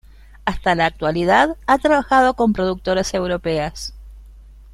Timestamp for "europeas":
3.13-3.93